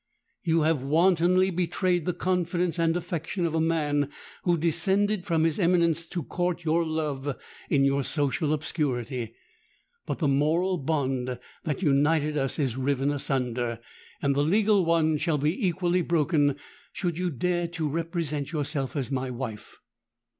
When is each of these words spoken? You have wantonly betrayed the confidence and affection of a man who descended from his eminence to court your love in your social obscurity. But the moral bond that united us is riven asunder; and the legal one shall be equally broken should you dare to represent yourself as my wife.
You 0.43 0.61
have 0.63 0.81
wantonly 0.81 1.51
betrayed 1.51 2.07
the 2.07 2.13
confidence 2.13 2.79
and 2.79 2.97
affection 2.97 3.45
of 3.45 3.53
a 3.53 3.61
man 3.61 4.09
who 4.45 4.57
descended 4.57 5.27
from 5.27 5.43
his 5.43 5.59
eminence 5.59 6.07
to 6.07 6.23
court 6.23 6.65
your 6.65 6.83
love 6.83 7.35
in 7.69 7.85
your 7.85 8.01
social 8.03 8.51
obscurity. 8.51 9.35
But 10.07 10.17
the 10.17 10.27
moral 10.27 10.79
bond 10.79 11.37
that 11.65 11.83
united 11.83 12.35
us 12.35 12.57
is 12.57 12.77
riven 12.77 13.11
asunder; 13.11 13.79
and 14.23 14.33
the 14.35 14.41
legal 14.43 14.85
one 14.85 15.17
shall 15.17 15.37
be 15.37 15.67
equally 15.67 16.01
broken 16.01 16.55
should 16.91 17.19
you 17.19 17.29
dare 17.29 17.67
to 17.67 17.87
represent 17.87 18.51
yourself 18.51 18.95
as 18.95 19.11
my 19.11 19.29
wife. 19.29 19.81